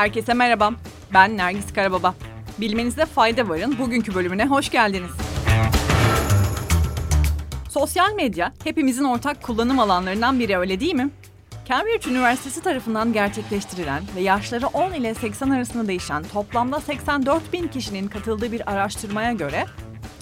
Herkese 0.00 0.34
merhaba. 0.34 0.72
Ben 1.14 1.36
Nergis 1.36 1.72
Karababa. 1.72 2.14
Bilmenizde 2.60 3.06
fayda 3.06 3.48
varın 3.48 3.78
bugünkü 3.78 4.14
bölümüne 4.14 4.46
hoş 4.46 4.70
geldiniz. 4.70 5.10
Sosyal 7.70 8.14
medya 8.14 8.52
hepimizin 8.64 9.04
ortak 9.04 9.42
kullanım 9.42 9.78
alanlarından 9.78 10.38
biri 10.38 10.58
öyle 10.58 10.80
değil 10.80 10.94
mi? 10.94 11.10
Cambridge 11.68 12.10
Üniversitesi 12.10 12.62
tarafından 12.62 13.12
gerçekleştirilen 13.12 14.02
ve 14.16 14.20
yaşları 14.20 14.66
10 14.66 14.92
ile 14.92 15.14
80 15.14 15.50
arasında 15.50 15.88
değişen 15.88 16.22
toplamda 16.22 16.80
84 16.80 17.52
bin 17.52 17.68
kişinin 17.68 18.08
katıldığı 18.08 18.52
bir 18.52 18.72
araştırmaya 18.72 19.32
göre 19.32 19.66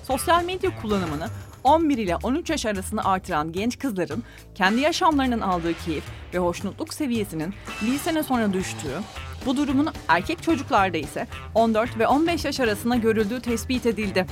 sosyal 0.07 0.45
medya 0.45 0.81
kullanımını 0.83 1.29
11 1.65 1.99
ile 1.99 2.17
13 2.17 2.51
yaş 2.51 2.67
arasında 2.67 3.05
artıran 3.05 3.53
genç 3.53 3.79
kızların 3.79 4.23
kendi 4.55 4.81
yaşamlarının 4.81 5.41
aldığı 5.41 5.75
keyif 5.75 6.05
ve 6.35 6.39
hoşnutluk 6.39 6.95
seviyesinin 6.95 7.55
bir 7.83 7.99
sene 7.99 8.23
sonra 8.23 8.53
düştüğü, 8.53 9.01
bu 9.47 9.57
durumun 9.57 9.89
erkek 10.09 10.43
çocuklarda 10.43 10.99
ise 10.99 11.27
14 11.55 11.99
ve 11.99 12.07
15 12.07 12.45
yaş 12.45 12.61
arasında 12.61 12.97
görüldüğü 12.97 13.41
tespit 13.41 13.87
edildi. 13.87 14.27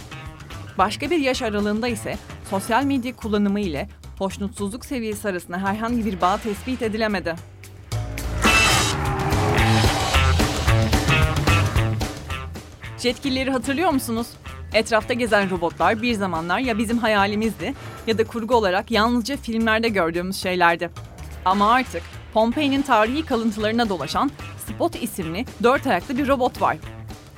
Başka 0.78 1.10
bir 1.10 1.18
yaş 1.18 1.42
aralığında 1.42 1.88
ise 1.88 2.16
sosyal 2.50 2.84
medya 2.84 3.16
kullanımı 3.16 3.60
ile 3.60 3.88
hoşnutsuzluk 4.18 4.84
seviyesi 4.84 5.28
arasında 5.28 5.58
herhangi 5.58 6.04
bir 6.04 6.20
bağ 6.20 6.38
tespit 6.38 6.82
edilemedi. 6.82 7.34
Jetgilleri 12.98 13.50
hatırlıyor 13.50 13.90
musunuz? 13.90 14.26
Etrafta 14.76 15.14
gezen 15.14 15.50
robotlar 15.50 16.02
bir 16.02 16.14
zamanlar 16.14 16.58
ya 16.58 16.78
bizim 16.78 16.98
hayalimizdi 16.98 17.74
ya 18.06 18.18
da 18.18 18.24
kurgu 18.24 18.54
olarak 18.54 18.90
yalnızca 18.90 19.36
filmlerde 19.36 19.88
gördüğümüz 19.88 20.36
şeylerdi. 20.36 20.90
Ama 21.44 21.72
artık 21.72 22.02
Pompei'nin 22.34 22.82
tarihi 22.82 23.26
kalıntılarına 23.26 23.88
dolaşan 23.88 24.30
Spot 24.66 25.02
isimli 25.02 25.44
dört 25.62 25.86
ayaklı 25.86 26.18
bir 26.18 26.28
robot 26.28 26.62
var. 26.62 26.76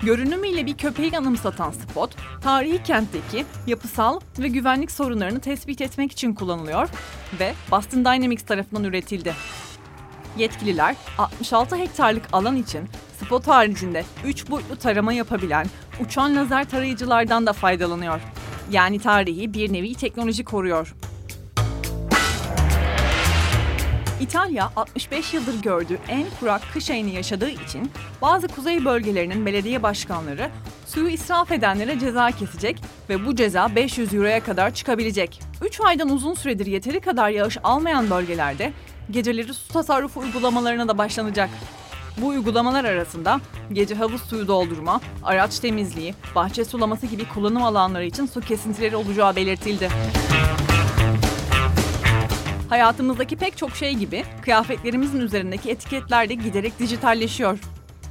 Görünümüyle 0.02 0.66
bir 0.66 0.76
köpeği 0.76 1.18
anımsatan 1.18 1.70
Spot, 1.70 2.16
tarihi 2.42 2.82
kentteki 2.82 3.44
yapısal 3.66 4.20
ve 4.38 4.48
güvenlik 4.48 4.90
sorunlarını 4.90 5.40
tespit 5.40 5.80
etmek 5.80 6.12
için 6.12 6.34
kullanılıyor 6.34 6.88
ve 7.40 7.52
Boston 7.70 8.04
Dynamics 8.04 8.42
tarafından 8.42 8.84
üretildi. 8.84 9.34
Yetkililer 10.38 10.96
66 11.18 11.76
hektarlık 11.76 12.24
alan 12.32 12.56
için 12.56 12.88
Spot 13.24 13.48
haricinde 13.48 14.04
3 14.24 14.50
boyutlu 14.50 14.76
tarama 14.76 15.12
yapabilen 15.12 15.66
uçan 16.04 16.36
lazer 16.36 16.68
tarayıcılardan 16.68 17.46
da 17.46 17.52
faydalanıyor. 17.52 18.20
Yani 18.70 18.98
tarihi 18.98 19.54
bir 19.54 19.72
nevi 19.72 19.94
teknoloji 19.94 20.44
koruyor. 20.44 20.94
İtalya 24.20 24.72
65 24.76 25.34
yıldır 25.34 25.62
gördüğü 25.62 25.98
en 26.08 26.24
kurak 26.40 26.62
kış 26.72 26.90
ayını 26.90 27.10
yaşadığı 27.10 27.50
için 27.50 27.90
bazı 28.22 28.48
kuzey 28.48 28.84
bölgelerinin 28.84 29.46
belediye 29.46 29.82
başkanları 29.82 30.50
suyu 30.86 31.08
israf 31.08 31.52
edenlere 31.52 31.98
ceza 31.98 32.30
kesecek 32.30 32.76
ve 33.08 33.26
bu 33.26 33.36
ceza 33.36 33.74
500 33.74 34.14
euroya 34.14 34.44
kadar 34.44 34.74
çıkabilecek. 34.74 35.40
3 35.62 35.80
aydan 35.80 36.08
uzun 36.08 36.34
süredir 36.34 36.66
yeteri 36.66 37.00
kadar 37.00 37.30
yağış 37.30 37.58
almayan 37.64 38.10
bölgelerde 38.10 38.72
geceleri 39.10 39.54
su 39.54 39.72
tasarrufu 39.72 40.20
uygulamalarına 40.20 40.88
da 40.88 40.98
başlanacak. 40.98 41.50
Bu 42.22 42.26
uygulamalar 42.26 42.84
arasında 42.84 43.40
gece 43.72 43.94
havuz 43.94 44.22
suyu 44.22 44.48
doldurma, 44.48 45.00
araç 45.24 45.58
temizliği, 45.58 46.14
bahçe 46.34 46.64
sulaması 46.64 47.06
gibi 47.06 47.28
kullanım 47.28 47.62
alanları 47.62 48.04
için 48.04 48.26
su 48.26 48.40
kesintileri 48.40 48.96
olacağı 48.96 49.36
belirtildi. 49.36 49.88
Hayatımızdaki 52.68 53.36
pek 53.36 53.56
çok 53.56 53.76
şey 53.76 53.94
gibi 53.94 54.24
kıyafetlerimizin 54.42 55.20
üzerindeki 55.20 55.70
etiketler 55.70 56.28
de 56.28 56.34
giderek 56.34 56.78
dijitalleşiyor. 56.78 57.58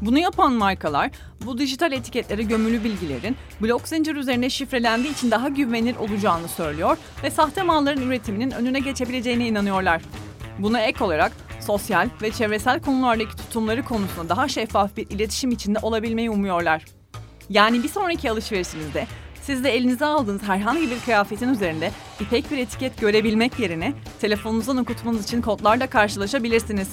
Bunu 0.02 0.20
yapan 0.20 0.54
markalar 0.54 1.12
bu 1.46 1.58
dijital 1.58 1.92
etiketlere 1.92 2.44
gömülü 2.44 2.84
bilgilerin 2.84 3.36
blok 3.62 3.88
zincir 3.88 4.16
üzerine 4.16 4.50
şifrelendiği 4.50 5.14
için 5.14 5.32
daha 5.32 5.50
güvenilir 5.50 5.96
olacağını 5.96 6.48
söylüyor 6.48 6.98
ve 7.24 7.32
sahte 7.32 7.64
malların 7.64 8.02
üretiminin 8.02 8.52
önüne 8.52 8.80
geçebileceğine 8.80 9.48
inanıyorlar. 9.48 10.02
Buna 10.60 10.82
ek 10.82 11.04
olarak 11.04 11.32
sosyal 11.68 12.10
ve 12.22 12.32
çevresel 12.32 12.80
konulardaki 12.80 13.36
tutumları 13.36 13.84
konusunda 13.84 14.30
daha 14.30 14.48
şeffaf 14.48 14.98
bir 14.98 15.10
iletişim 15.10 15.52
içinde 15.52 15.80
olabilmeyi 15.82 16.30
umuyorlar. 16.30 16.86
Yani 17.50 17.84
bir 17.84 17.90
sonraki 17.90 18.32
alışverişinizde 18.32 19.08
siz 19.42 19.64
de 19.64 19.76
elinize 19.76 20.06
aldığınız 20.06 20.44
herhangi 20.44 20.92
bir 20.92 21.00
kıyafetin 21.00 21.50
üzerinde 21.50 21.92
ipek 22.20 22.52
bir 22.52 22.58
etiket 22.58 23.02
görebilmek 23.02 23.60
yerine 23.60 23.94
telefonunuzdan 24.22 24.78
okutmanız 24.78 25.24
için 25.24 25.42
kodlarla 25.42 25.88
karşılaşabilirsiniz. 25.88 26.88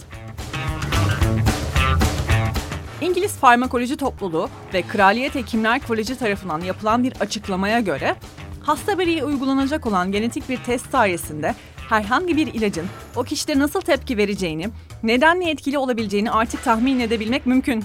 İngiliz 3.00 3.36
Farmakoloji 3.36 3.96
Topluluğu 3.96 4.48
ve 4.74 4.82
Kraliyet 4.82 5.34
Hekimler 5.34 5.86
Koleji 5.86 6.18
tarafından 6.18 6.60
yapılan 6.60 7.04
bir 7.04 7.12
açıklamaya 7.20 7.80
göre 7.80 8.16
hasta 8.64 8.98
bireye 8.98 9.24
uygulanacak 9.24 9.86
olan 9.86 10.12
genetik 10.12 10.48
bir 10.48 10.56
test 10.56 10.90
sayesinde 10.90 11.54
herhangi 11.88 12.36
bir 12.36 12.46
ilacın 12.46 12.86
o 13.16 13.22
kişide 13.22 13.58
nasıl 13.58 13.80
tepki 13.80 14.16
vereceğini, 14.16 14.68
nedenle 15.02 15.50
etkili 15.50 15.78
olabileceğini 15.78 16.30
artık 16.30 16.64
tahmin 16.64 17.00
edebilmek 17.00 17.46
mümkün. 17.46 17.84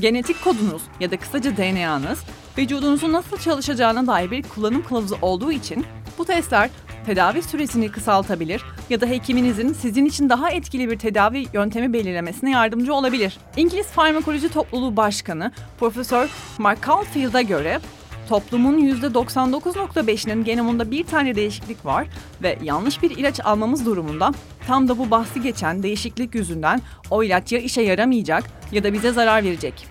Genetik 0.00 0.44
kodunuz 0.44 0.82
ya 1.00 1.10
da 1.10 1.16
kısaca 1.16 1.56
DNA'nız 1.56 2.18
vücudunuzun 2.58 3.12
nasıl 3.12 3.36
çalışacağına 3.36 4.06
dair 4.06 4.30
bir 4.30 4.42
kullanım 4.42 4.82
kılavuzu 4.82 5.18
olduğu 5.22 5.52
için 5.52 5.86
bu 6.18 6.24
testler 6.24 6.70
tedavi 7.06 7.42
süresini 7.42 7.90
kısaltabilir 7.92 8.62
ya 8.90 9.00
da 9.00 9.06
hekiminizin 9.06 9.72
sizin 9.72 10.04
için 10.04 10.28
daha 10.28 10.50
etkili 10.50 10.90
bir 10.90 10.98
tedavi 10.98 11.46
yöntemi 11.52 11.92
belirlemesine 11.92 12.50
yardımcı 12.50 12.94
olabilir. 12.94 13.38
İngiliz 13.56 13.86
Farmakoloji 13.86 14.48
Topluluğu 14.48 14.96
Başkanı 14.96 15.52
Profesör 15.80 16.28
Mark 16.58 16.86
Caulfield'a 16.86 17.42
göre 17.42 17.80
toplumun 18.30 18.78
%99.5'inin 18.78 20.44
genomunda 20.44 20.90
bir 20.90 21.04
tane 21.04 21.34
değişiklik 21.34 21.84
var 21.84 22.06
ve 22.42 22.58
yanlış 22.62 23.02
bir 23.02 23.10
ilaç 23.10 23.40
almamız 23.44 23.86
durumunda 23.86 24.32
tam 24.66 24.88
da 24.88 24.98
bu 24.98 25.10
bahsi 25.10 25.42
geçen 25.42 25.82
değişiklik 25.82 26.34
yüzünden 26.34 26.82
o 27.10 27.22
ilaç 27.22 27.52
ya 27.52 27.58
işe 27.58 27.82
yaramayacak 27.82 28.44
ya 28.72 28.84
da 28.84 28.92
bize 28.92 29.12
zarar 29.12 29.44
verecek. 29.44 29.86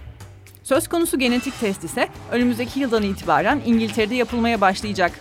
Söz 0.63 0.87
konusu 0.87 1.19
genetik 1.19 1.59
test 1.59 1.83
ise 1.83 2.07
önümüzdeki 2.31 2.79
yıldan 2.79 3.03
itibaren 3.03 3.61
İngiltere'de 3.65 4.15
yapılmaya 4.15 4.61
başlayacak. 4.61 5.11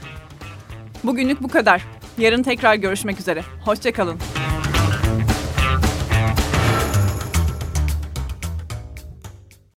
Bugünlük 1.05 1.43
bu 1.43 1.49
kadar. 1.49 1.85
Yarın 2.19 2.43
tekrar 2.43 2.75
görüşmek 2.75 3.21
üzere. 3.21 3.43
Hoşçakalın. 3.65 4.19